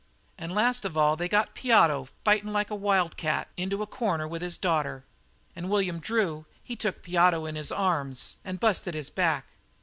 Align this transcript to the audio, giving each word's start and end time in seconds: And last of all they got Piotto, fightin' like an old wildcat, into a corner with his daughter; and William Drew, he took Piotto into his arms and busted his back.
And 0.35 0.55
last 0.55 0.83
of 0.83 0.97
all 0.97 1.15
they 1.15 1.29
got 1.29 1.53
Piotto, 1.53 2.07
fightin' 2.25 2.51
like 2.51 2.69
an 2.71 2.73
old 2.73 2.81
wildcat, 2.81 3.49
into 3.55 3.83
a 3.83 3.85
corner 3.85 4.27
with 4.27 4.41
his 4.41 4.57
daughter; 4.57 5.03
and 5.55 5.69
William 5.69 5.99
Drew, 5.99 6.47
he 6.63 6.75
took 6.75 7.03
Piotto 7.03 7.45
into 7.45 7.59
his 7.59 7.71
arms 7.71 8.37
and 8.43 8.59
busted 8.59 8.95
his 8.95 9.11
back. 9.11 9.45